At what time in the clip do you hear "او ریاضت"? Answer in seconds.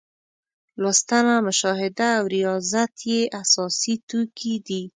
2.19-2.93